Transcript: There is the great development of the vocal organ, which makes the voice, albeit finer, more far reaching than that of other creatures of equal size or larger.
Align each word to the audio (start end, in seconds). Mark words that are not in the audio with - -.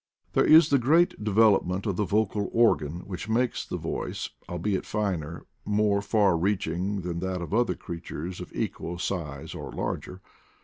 There 0.33 0.47
is 0.47 0.69
the 0.71 0.79
great 0.79 1.23
development 1.23 1.85
of 1.85 1.95
the 1.95 2.05
vocal 2.05 2.49
organ, 2.51 3.01
which 3.01 3.29
makes 3.29 3.63
the 3.63 3.77
voice, 3.77 4.31
albeit 4.49 4.83
finer, 4.83 5.45
more 5.63 6.01
far 6.01 6.35
reaching 6.35 7.01
than 7.01 7.19
that 7.19 7.39
of 7.39 7.53
other 7.53 7.75
creatures 7.75 8.41
of 8.41 8.51
equal 8.55 8.97
size 8.97 9.53
or 9.53 9.71
larger. 9.71 10.19